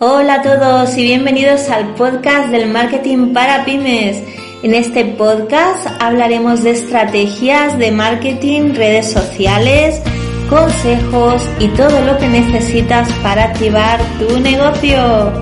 Hola 0.00 0.34
a 0.34 0.42
todos 0.42 0.96
y 0.96 1.02
bienvenidos 1.02 1.68
al 1.70 1.92
podcast 1.94 2.50
del 2.50 2.70
marketing 2.70 3.32
para 3.32 3.64
pymes. 3.64 4.22
En 4.62 4.72
este 4.72 5.04
podcast 5.04 5.88
hablaremos 5.98 6.62
de 6.62 6.70
estrategias 6.70 7.76
de 7.78 7.90
marketing, 7.90 8.74
redes 8.76 9.10
sociales, 9.10 10.00
consejos 10.48 11.42
y 11.58 11.66
todo 11.70 12.00
lo 12.04 12.16
que 12.16 12.28
necesitas 12.28 13.12
para 13.24 13.46
activar 13.46 13.98
tu 14.20 14.38
negocio. 14.38 15.32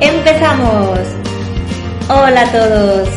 ¡Empezamos! 0.00 1.00
Hola 2.08 2.42
a 2.42 2.52
todos. 2.52 3.08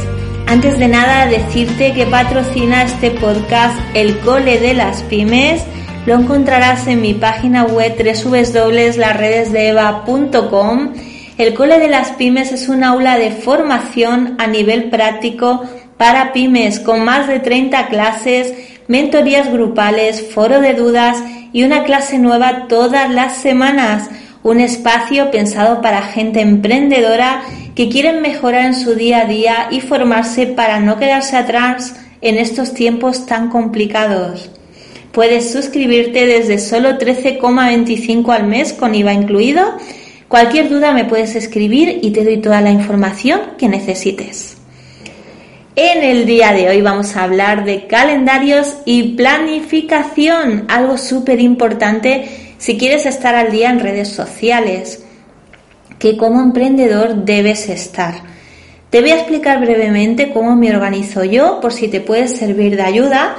Antes 0.48 0.80
de 0.80 0.88
nada 0.88 1.28
decirte 1.28 1.94
que 1.94 2.08
patrocina 2.08 2.82
este 2.82 3.12
podcast 3.12 3.80
el 3.94 4.18
Cole 4.22 4.58
de 4.58 4.74
las 4.74 5.04
Pymes 5.04 5.62
lo 6.08 6.16
encontrarás 6.16 6.88
en 6.88 7.02
mi 7.02 7.14
página 7.14 7.66
web 7.66 7.96
www.laredesdeeva.com. 7.98 10.94
El 11.38 11.54
Cole 11.54 11.78
de 11.80 11.90
las 11.90 12.12
Pymes 12.12 12.54
es 12.54 12.70
un 12.70 12.86
aula 12.86 13.18
de 13.18 13.32
formación 13.32 14.36
a 14.40 14.48
nivel 14.48 14.90
práctico 14.90 15.64
para 15.98 16.32
pymes 16.32 16.80
con 16.80 17.04
más 17.04 17.28
de 17.28 17.42
30 17.42 17.88
clases, 17.88 18.54
mentorías 18.88 19.52
grupales, 19.52 20.34
foro 20.34 20.62
de 20.62 20.76
dudas 20.76 21.22
y 21.52 21.66
una 21.66 21.84
clase 21.84 22.20
nueva 22.20 22.68
todas 22.70 23.14
las 23.14 23.36
semanas. 23.36 24.10
Un 24.44 24.62
espacio 24.62 25.30
pensado 25.30 25.82
para 25.82 26.04
gente 26.04 26.40
emprendedora 26.40 27.42
que 27.76 27.90
quieren 27.90 28.22
mejorar 28.22 28.64
en 28.64 28.76
su 28.76 28.96
día 28.96 29.24
a 29.24 29.26
día 29.26 29.68
y 29.72 29.82
formarse 29.82 30.48
para 30.48 30.80
no 30.80 30.98
quedarse 30.98 31.36
atrás 31.36 31.98
en 32.22 32.38
estos 32.38 32.74
tiempos 32.74 33.26
tan 33.26 33.50
complicados. 33.50 34.52
Puedes 35.18 35.52
suscribirte 35.52 36.28
desde 36.28 36.60
solo 36.60 37.00
13,25 37.00 38.36
al 38.36 38.46
mes 38.46 38.72
con 38.72 38.94
IVA 38.94 39.14
incluido. 39.14 39.64
Cualquier 40.28 40.70
duda 40.70 40.92
me 40.92 41.06
puedes 41.06 41.34
escribir 41.34 42.02
y 42.04 42.12
te 42.12 42.24
doy 42.24 42.38
toda 42.38 42.62
la 42.62 42.70
información 42.70 43.42
que 43.58 43.68
necesites. 43.68 44.58
En 45.76 46.04
el 46.04 46.28
día 46.28 46.54
de 46.54 46.70
hoy 46.70 46.82
vamos 46.82 47.16
a 47.16 47.24
hablar 47.24 47.66
de 47.66 47.88
calendarios 47.88 48.78
y 48.86 49.16
planificación, 49.16 50.66
algo 50.68 51.00
súper 51.00 51.40
importante 51.40 52.54
si 52.60 52.78
quieres 52.78 53.08
estar 53.08 53.34
al 53.34 53.50
día 53.52 53.72
en 53.72 53.80
redes 53.80 54.10
sociales, 54.10 55.04
que 55.98 56.16
como 56.16 56.44
emprendedor 56.44 57.26
debes 57.26 57.70
estar. 57.70 58.22
Te 58.92 59.02
voy 59.02 59.10
a 59.10 59.16
explicar 59.16 59.62
brevemente 59.62 60.32
cómo 60.32 60.56
me 60.56 60.70
organizo 60.70 61.24
yo 61.24 61.60
por 61.60 61.74
si 61.74 61.88
te 61.88 62.02
puede 62.02 62.28
servir 62.28 62.76
de 62.76 62.84
ayuda 62.84 63.38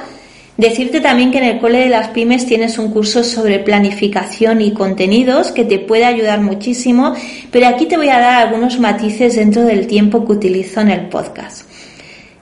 Decirte 0.59 0.99
también 0.99 1.31
que 1.31 1.37
en 1.37 1.45
el 1.45 1.59
Cole 1.61 1.79
de 1.79 1.87
las 1.87 2.09
Pymes 2.09 2.45
tienes 2.45 2.77
un 2.77 2.91
curso 2.91 3.23
sobre 3.23 3.59
planificación 3.59 4.59
y 4.59 4.73
contenidos 4.73 5.53
que 5.53 5.63
te 5.63 5.79
puede 5.79 6.03
ayudar 6.03 6.41
muchísimo, 6.41 7.13
pero 7.49 7.67
aquí 7.67 7.85
te 7.85 7.95
voy 7.95 8.09
a 8.09 8.19
dar 8.19 8.45
algunos 8.45 8.77
matices 8.77 9.37
dentro 9.37 9.63
del 9.63 9.87
tiempo 9.87 10.25
que 10.25 10.33
utilizo 10.33 10.81
en 10.81 10.89
el 10.89 11.07
podcast. 11.07 11.61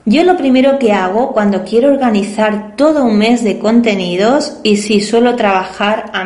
Yo 0.04 0.24
lo 0.24 0.36
primero 0.36 0.80
que 0.80 0.90
hago 0.90 1.32
cuando 1.32 1.62
quiero 1.62 1.92
organizar 1.92 2.74
todo 2.74 3.04
un 3.04 3.18
mes 3.18 3.44
de 3.44 3.60
contenidos 3.60 4.54
y 4.64 4.78
si 4.78 5.00
suelo 5.00 5.36
trabajar 5.36 6.10
a, 6.12 6.22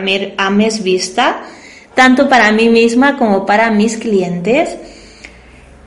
a 0.47 0.51
mes 0.51 0.83
vista, 0.83 1.43
tanto 1.95 2.27
para 2.27 2.53
mí 2.53 2.71
misma 2.71 3.19
como 3.19 3.45
para 3.45 3.71
mis 3.71 3.99
clientes, 3.99 4.79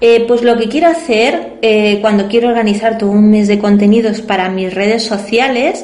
eh, 0.02 0.24
pues 0.28 0.44
lo 0.44 0.56
que 0.56 0.70
quiero 0.70 0.88
hacer 0.88 1.54
eh, 1.64 1.98
cuando 2.02 2.28
quiero 2.28 2.50
organizar 2.50 3.00
todo 3.00 3.10
un 3.10 3.32
mes 3.32 3.48
de 3.48 3.58
contenidos 3.58 4.22
para 4.22 4.50
mis 4.50 4.72
redes 4.72 5.02
sociales 5.02 5.84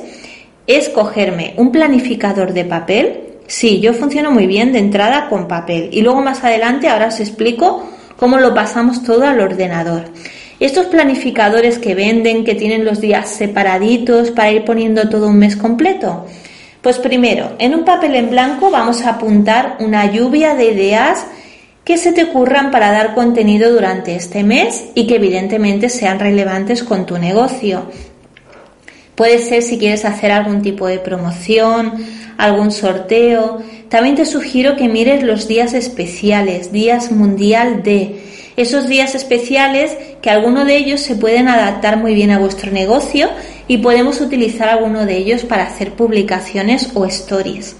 es 0.76 0.90
cogerme 0.90 1.54
un 1.58 1.72
planificador 1.72 2.54
de 2.54 2.66
papel. 2.66 3.20
Sí, 3.48 3.80
yo 3.80 3.94
funciono 3.94 4.32
muy 4.32 4.48
bien 4.48 4.72
de 4.72 4.80
entrada 4.80 5.28
con 5.30 5.48
papel 5.48 5.90
y 5.92 6.02
luego 6.02 6.22
más 6.22 6.44
adelante 6.44 6.88
ahora 6.88 7.08
os 7.08 7.20
explico 7.20 7.90
cómo 8.18 8.38
lo 8.38 8.54
pasamos 8.54 9.04
todo 9.04 9.26
al 9.26 9.40
ordenador. 9.40 10.06
Estos 10.60 10.86
planificadores 10.86 11.80
que 11.80 11.96
venden, 11.96 12.44
que 12.44 12.54
tienen 12.54 12.86
los 12.86 13.02
días 13.02 13.30
separaditos 13.30 14.30
para 14.32 14.52
ir 14.52 14.64
poniendo 14.64 15.10
todo 15.10 15.28
un 15.28 15.40
mes 15.40 15.56
completo. 15.56 16.26
Pues 16.82 17.00
primero, 17.00 17.54
en 17.60 17.76
un 17.76 17.84
papel 17.84 18.16
en 18.16 18.30
blanco 18.30 18.70
vamos 18.70 19.04
a 19.04 19.12
apuntar 19.12 19.78
una 19.80 20.12
lluvia 20.12 20.56
de 20.56 20.66
ideas 20.72 21.26
que 21.84 21.98
se 21.98 22.14
te 22.14 22.24
ocurran 22.24 22.70
para 22.72 22.92
dar 22.92 23.16
contenido 23.16 23.72
durante 23.72 24.16
este 24.16 24.44
mes 24.44 24.86
y 24.94 25.08
que 25.08 25.16
evidentemente 25.16 25.90
sean 25.90 26.20
relevantes 26.20 26.84
con 26.84 27.06
tu 27.06 27.18
negocio. 27.18 27.86
Puede 29.22 29.38
ser 29.38 29.62
si 29.62 29.78
quieres 29.78 30.04
hacer 30.04 30.32
algún 30.32 30.64
tipo 30.64 30.88
de 30.88 30.98
promoción, 30.98 31.94
algún 32.40 32.72
sorteo. 32.72 33.62
También 33.88 34.16
te 34.16 34.26
sugiero 34.26 34.76
que 34.76 34.90
mires 34.90 35.22
los 35.22 35.48
días 35.48 35.76
especiales, 35.76 36.72
días 36.72 37.12
mundial 37.12 37.84
de 37.84 38.20
esos 38.58 38.88
días 38.88 39.14
especiales 39.14 39.96
que 40.24 40.32
algunos 40.32 40.66
de 40.66 40.76
ellos 40.76 41.02
se 41.02 41.14
pueden 41.14 41.50
adaptar 41.50 41.98
muy 41.98 42.16
bien 42.16 42.32
a 42.32 42.40
vuestro 42.40 42.72
negocio 42.72 43.30
y 43.68 43.78
podemos 43.78 44.22
utilizar 44.22 44.70
alguno 44.70 45.06
de 45.06 45.18
ellos 45.18 45.44
para 45.44 45.68
hacer 45.68 45.92
publicaciones 45.92 46.90
o 46.96 47.06
stories. 47.06 47.76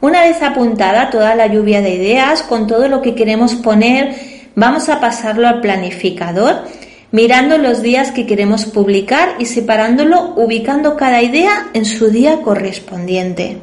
Una 0.00 0.22
vez 0.22 0.40
apuntada 0.40 1.10
toda 1.10 1.34
la 1.34 1.48
lluvia 1.48 1.82
de 1.82 1.96
ideas 1.96 2.42
con 2.42 2.66
todo 2.66 2.88
lo 2.88 3.02
que 3.02 3.14
queremos 3.14 3.56
poner, 3.56 4.14
vamos 4.54 4.88
a 4.88 5.00
pasarlo 5.00 5.48
al 5.48 5.60
planificador, 5.60 6.64
mirando 7.12 7.58
los 7.58 7.82
días 7.82 8.10
que 8.10 8.26
queremos 8.26 8.64
publicar 8.66 9.36
y 9.38 9.46
separándolo, 9.46 10.34
ubicando 10.36 10.96
cada 10.96 11.22
idea 11.22 11.68
en 11.74 11.84
su 11.84 12.10
día 12.10 12.42
correspondiente. 12.42 13.58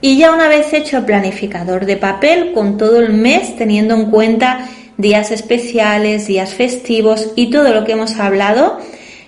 Y 0.00 0.18
ya 0.18 0.32
una 0.32 0.48
vez 0.48 0.72
hecho 0.72 0.98
el 0.98 1.04
planificador 1.04 1.86
de 1.86 1.96
papel 1.96 2.52
con 2.52 2.76
todo 2.76 2.98
el 2.98 3.12
mes, 3.12 3.56
teniendo 3.56 3.94
en 3.94 4.10
cuenta 4.10 4.68
días 4.96 5.30
especiales, 5.30 6.26
días 6.26 6.54
festivos 6.54 7.28
y 7.36 7.50
todo 7.50 7.72
lo 7.72 7.84
que 7.84 7.92
hemos 7.92 8.18
hablado, 8.18 8.80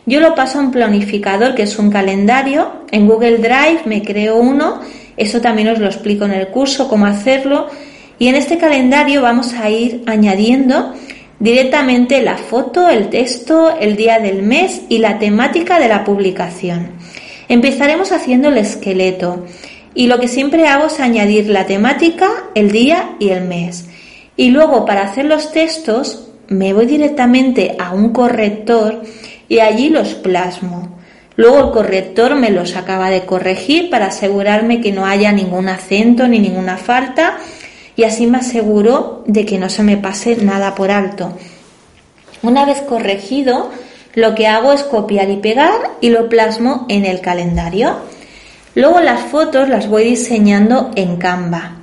yo 0.06 0.19
lo 0.19 0.34
paso 0.34 0.59
a 0.59 0.62
un 0.62 0.72
planificador 0.72 1.54
que 1.54 1.62
es 1.62 1.78
un 1.78 1.91
calendario. 1.91 2.72
En 2.91 3.06
Google 3.06 3.38
Drive 3.38 3.83
me 3.84 4.03
creo 4.03 4.37
uno 4.37 4.81
eso 5.16 5.41
también 5.41 5.69
os 5.69 5.78
lo 5.78 5.87
explico 5.87 6.25
en 6.25 6.33
el 6.33 6.49
curso, 6.49 6.88
cómo 6.88 7.06
hacerlo. 7.06 7.69
Y 8.19 8.28
en 8.28 8.34
este 8.34 8.59
calendario 8.59 9.22
vamos 9.22 9.53
a 9.54 9.71
ir 9.71 10.03
añadiendo 10.06 10.94
directamente 11.39 12.22
la 12.22 12.37
foto, 12.37 12.89
el 12.89 13.11
texto, 13.11 13.77
el 13.78 13.97
día 13.97 14.19
del 14.19 14.43
mes 14.43 14.83
y 14.89 14.99
la 14.99 15.19
temática 15.19 15.78
de 15.78 15.89
la 15.89 16.05
publicación. 16.05 16.93
Empezaremos 17.49 18.12
haciendo 18.12 18.49
el 18.49 18.59
esqueleto 18.59 19.45
y 19.95 20.06
lo 20.06 20.19
que 20.19 20.28
siempre 20.28 20.67
hago 20.67 20.87
es 20.87 21.00
añadir 21.00 21.49
la 21.49 21.67
temática, 21.67 22.28
el 22.55 22.71
día 22.71 23.17
y 23.19 23.31
el 23.31 23.43
mes. 23.43 23.87
Y 24.37 24.50
luego 24.50 24.84
para 24.84 25.03
hacer 25.03 25.27
los 25.27 25.53
textos 25.53 26.28
me 26.49 26.72
voy 26.72 26.87
directamente 26.87 27.77
a 27.78 27.93
un 27.93 28.12
corrector 28.12 29.03
y 29.49 29.61
allí 29.61 29.89
los 29.89 30.15
plasmo. 30.15 30.99
Luego 31.37 31.59
el 31.59 31.71
corrector 31.71 32.37
me 32.37 32.51
los 32.51 32.77
acaba 32.77 33.11
de 33.11 33.25
corregir 33.25 33.91
para 33.91 34.06
asegurarme 34.06 34.81
que 34.81 34.93
no 34.93 35.05
haya 35.05 35.33
ningún 35.33 35.69
acento 35.69 36.28
ni 36.28 36.39
ninguna 36.39 36.77
falta 36.77 37.39
y 37.97 38.05
así 38.05 38.27
me 38.27 38.38
aseguro 38.38 39.22
de 39.27 39.45
que 39.45 39.59
no 39.59 39.69
se 39.69 39.83
me 39.83 39.97
pase 39.97 40.36
nada 40.36 40.74
por 40.74 40.91
alto. 40.91 41.36
Una 42.42 42.65
vez 42.65 42.83
corregido, 42.83 43.71
lo 44.15 44.34
que 44.34 44.47
hago 44.47 44.72
es 44.72 44.83
copiar 44.83 45.30
y 45.30 45.36
pegar 45.36 45.92
y 46.01 46.10
lo 46.10 46.28
plasmo 46.28 46.86
en 46.89 47.04
el 47.04 47.21
calendario. 47.21 47.97
Luego 48.74 49.01
las 49.01 49.21
fotos 49.21 49.69
las 49.69 49.89
voy 49.89 50.04
diseñando 50.04 50.91
en 50.95 51.16
Canva. 51.16 51.77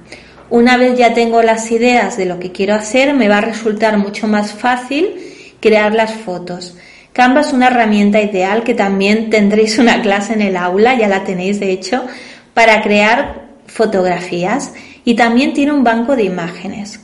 Una 0.50 0.76
vez 0.76 0.98
ya 0.98 1.14
tengo 1.14 1.42
las 1.42 1.72
ideas 1.72 2.18
de 2.18 2.26
lo 2.26 2.38
que 2.40 2.52
quiero 2.52 2.76
hacer, 2.76 3.14
me 3.14 3.30
va 3.30 3.38
a 3.38 3.42
resultar 3.42 3.98
mucho 3.98 4.28
más 4.28 4.52
fácil 4.52 5.16
crear 5.62 5.94
las 5.94 6.14
fotos. 6.14 6.76
Canva 7.14 7.42
es 7.42 7.54
una 7.54 7.68
herramienta 7.68 8.22
ideal 8.22 8.64
que 8.64 8.74
también 8.74 9.30
tendréis 9.30 9.80
una 9.80 10.02
clase 10.02 10.34
en 10.34 10.42
el 10.42 10.58
aula, 10.58 10.98
ya 10.98 11.08
la 11.08 11.24
tenéis 11.24 11.60
de 11.60 11.72
hecho, 11.72 12.04
para 12.54 12.82
crear 12.82 13.41
fotografías 13.72 14.74
y 15.06 15.16
también 15.16 15.54
tiene 15.54 15.72
un 15.72 15.84
banco 15.84 16.16
de 16.16 16.24
imágenes. 16.24 17.00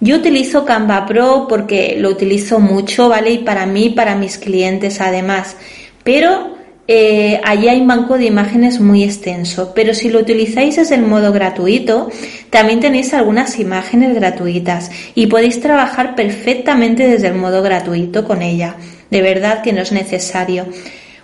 Yo 0.00 0.16
utilizo 0.16 0.64
Canva 0.64 1.06
Pro 1.06 1.46
porque 1.48 1.96
lo 1.98 2.10
utilizo 2.10 2.60
mucho, 2.60 3.08
¿vale? 3.08 3.30
Y 3.30 3.38
para 3.38 3.64
mí, 3.66 3.90
para 3.90 4.16
mis 4.16 4.38
clientes 4.38 5.00
además. 5.00 5.56
Pero 6.02 6.54
eh, 6.86 7.40
allí 7.42 7.68
hay 7.68 7.80
un 7.80 7.86
banco 7.86 8.18
de 8.18 8.26
imágenes 8.26 8.78
muy 8.78 9.02
extenso, 9.02 9.72
pero 9.74 9.94
si 9.94 10.10
lo 10.10 10.18
utilizáis 10.20 10.76
desde 10.76 10.96
el 10.96 11.02
modo 11.02 11.32
gratuito, 11.32 12.10
también 12.50 12.80
tenéis 12.80 13.14
algunas 13.14 13.58
imágenes 13.58 14.14
gratuitas 14.14 14.90
y 15.14 15.26
podéis 15.28 15.60
trabajar 15.60 16.14
perfectamente 16.14 17.08
desde 17.08 17.28
el 17.28 17.34
modo 17.34 17.62
gratuito 17.62 18.26
con 18.26 18.42
ella. 18.42 18.76
De 19.10 19.22
verdad 19.22 19.62
que 19.62 19.72
no 19.72 19.80
es 19.80 19.92
necesario. 19.92 20.66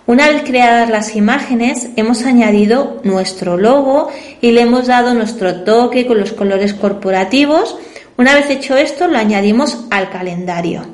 Una 0.07 0.27
vez 0.27 0.41
creadas 0.43 0.89
las 0.89 1.15
imágenes, 1.15 1.89
hemos 1.95 2.23
añadido 2.23 2.99
nuestro 3.03 3.55
logo 3.57 4.09
y 4.41 4.51
le 4.51 4.61
hemos 4.61 4.87
dado 4.87 5.13
nuestro 5.13 5.63
toque 5.63 6.07
con 6.07 6.19
los 6.19 6.33
colores 6.33 6.73
corporativos. 6.73 7.77
Una 8.17 8.33
vez 8.33 8.49
hecho 8.49 8.75
esto, 8.75 9.07
lo 9.07 9.19
añadimos 9.19 9.85
al 9.91 10.09
calendario. 10.09 10.85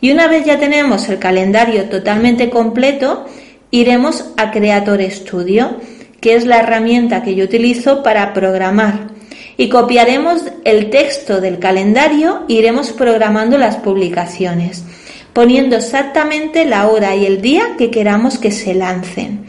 Y 0.00 0.12
una 0.12 0.28
vez 0.28 0.44
ya 0.44 0.58
tenemos 0.58 1.08
el 1.08 1.18
calendario 1.18 1.88
totalmente 1.88 2.48
completo, 2.48 3.26
iremos 3.72 4.26
a 4.36 4.52
Creator 4.52 5.02
Studio, 5.10 5.76
que 6.20 6.36
es 6.36 6.46
la 6.46 6.60
herramienta 6.60 7.24
que 7.24 7.34
yo 7.34 7.44
utilizo 7.44 8.04
para 8.04 8.32
programar. 8.32 9.08
Y 9.56 9.68
copiaremos 9.68 10.44
el 10.64 10.90
texto 10.90 11.40
del 11.40 11.58
calendario 11.58 12.44
e 12.48 12.52
iremos 12.52 12.92
programando 12.92 13.58
las 13.58 13.76
publicaciones, 13.76 14.84
poniendo 15.32 15.76
exactamente 15.76 16.64
la 16.64 16.88
hora 16.88 17.14
y 17.14 17.26
el 17.26 17.40
día 17.40 17.74
que 17.76 17.90
queramos 17.90 18.38
que 18.38 18.50
se 18.50 18.74
lancen. 18.74 19.46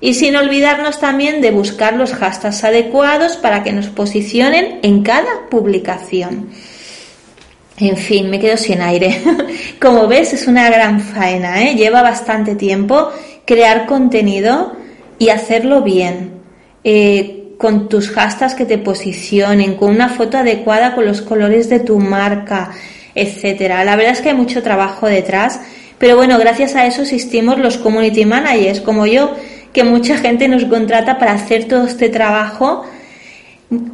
Y 0.00 0.14
sin 0.14 0.36
olvidarnos 0.36 0.98
también 0.98 1.40
de 1.40 1.50
buscar 1.50 1.94
los 1.94 2.14
hashtags 2.14 2.64
adecuados 2.64 3.36
para 3.36 3.62
que 3.62 3.72
nos 3.72 3.88
posicionen 3.88 4.78
en 4.82 5.02
cada 5.02 5.48
publicación. 5.50 6.48
En 7.78 7.96
fin, 7.96 8.30
me 8.30 8.38
quedo 8.38 8.56
sin 8.56 8.80
aire. 8.80 9.20
Como 9.80 10.06
ves, 10.06 10.32
es 10.32 10.46
una 10.46 10.68
gran 10.70 11.00
faena, 11.00 11.62
¿eh? 11.62 11.74
lleva 11.74 12.02
bastante 12.02 12.54
tiempo 12.54 13.10
crear 13.50 13.86
contenido 13.86 14.76
y 15.18 15.30
hacerlo 15.30 15.82
bien, 15.82 16.34
eh, 16.84 17.54
con 17.58 17.88
tus 17.88 18.08
hashtags 18.10 18.54
que 18.54 18.64
te 18.64 18.78
posicionen, 18.78 19.74
con 19.74 19.90
una 19.90 20.08
foto 20.08 20.38
adecuada 20.38 20.94
con 20.94 21.04
los 21.04 21.20
colores 21.20 21.68
de 21.68 21.80
tu 21.80 21.98
marca, 21.98 22.70
etcétera. 23.20 23.84
La 23.84 23.96
verdad 23.96 24.12
es 24.12 24.20
que 24.20 24.30
hay 24.30 24.34
mucho 24.34 24.62
trabajo 24.62 25.06
detrás, 25.06 25.60
pero 25.98 26.16
bueno, 26.16 26.38
gracias 26.38 26.74
a 26.76 26.86
eso 26.86 27.02
existimos 27.02 27.58
los 27.58 27.76
community 27.78 28.24
managers 28.24 28.80
como 28.80 29.06
yo, 29.06 29.34
que 29.72 29.84
mucha 29.84 30.16
gente 30.16 30.48
nos 30.48 30.64
contrata 30.64 31.18
para 31.18 31.32
hacer 31.32 31.64
todo 31.66 31.86
este 31.86 32.08
trabajo. 32.08 32.84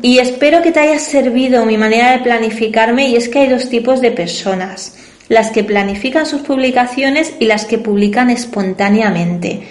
Y 0.01 0.19
espero 0.19 0.63
que 0.63 0.73
te 0.73 0.81
haya 0.81 0.99
servido 0.99 1.67
mi 1.67 1.77
manera 1.77 2.13
de 2.13 2.21
planificarme 2.21 3.09
y 3.09 3.17
es 3.17 3.29
que 3.29 3.41
hay 3.41 3.49
dos 3.49 3.69
tipos 3.69 4.01
de 4.01 4.11
personas 4.11 4.97
las 5.29 5.51
que 5.51 5.65
planifican 5.65 6.27
sus 6.27 6.43
publicaciones 6.43 7.35
y 7.41 7.47
las 7.47 7.65
que 7.65 7.79
publican 7.79 8.31
espontáneamente. 8.31 9.63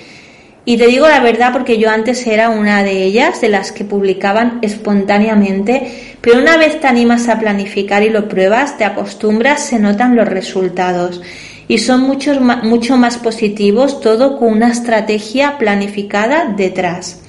Y 0.66 0.78
te 0.78 0.88
digo 0.88 1.07
la 1.07 1.19
verdad 1.19 1.54
porque 1.54 1.78
yo 1.78 1.90
antes 1.90 2.25
era 2.25 2.50
una 2.50 2.84
de 2.84 3.04
ellas, 3.04 3.40
de 3.40 3.50
las 3.50 3.72
que 3.72 3.86
publicaban 3.86 4.60
espontáneamente, 4.63 6.14
pero 6.25 6.39
una 6.39 6.57
vez 6.57 6.81
te 6.81 6.88
animas 6.88 7.30
a 7.30 7.39
planificar 7.39 8.01
y 8.01 8.10
lo 8.10 8.27
pruebas, 8.27 8.80
te 8.80 8.83
acostumbras, 8.83 9.63
se 9.63 9.77
notan 9.77 10.16
los 10.16 10.27
resultados. 10.27 11.22
Y 11.68 11.77
son 11.77 12.01
mucho 12.01 12.98
más 12.98 13.18
positivos, 13.18 14.01
todo 14.01 14.39
con 14.39 14.51
una 14.51 14.72
estrategia 14.72 15.60
planificada 15.60 16.51
detrás. 16.57 17.22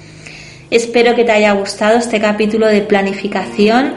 Espero 0.71 1.15
que 1.15 1.25
te 1.25 1.33
haya 1.33 1.53
gustado 1.53 1.99
este 1.99 2.21
capítulo 2.21 2.69
de 2.69 2.81
planificación 2.81 3.93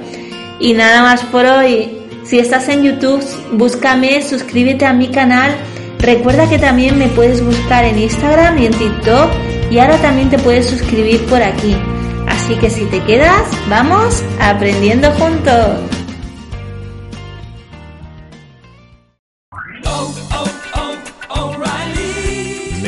y 0.59 0.73
nada 0.73 1.01
más 1.01 1.23
por 1.23 1.45
hoy. 1.45 1.97
Si 2.25 2.37
estás 2.37 2.67
en 2.67 2.83
YouTube, 2.83 3.23
búscame, 3.53 4.21
suscríbete 4.21 4.85
a 4.85 4.91
mi 4.91 5.07
canal. 5.07 5.51
Recuerda 5.99 6.49
que 6.49 6.59
también 6.59 6.97
me 6.97 7.07
puedes 7.07 7.41
buscar 7.41 7.85
en 7.85 7.99
Instagram 7.99 8.57
y 8.57 8.65
en 8.65 8.73
TikTok 8.73 9.29
y 9.71 9.79
ahora 9.79 9.95
también 9.99 10.29
te 10.29 10.39
puedes 10.39 10.65
suscribir 10.65 11.25
por 11.27 11.41
aquí. 11.41 11.73
Así 12.29 12.55
que 12.55 12.69
si 12.69 12.85
te 12.85 13.03
quedas, 13.03 13.43
vamos 13.69 14.23
aprendiendo 14.39 15.11
juntos. 15.13 15.98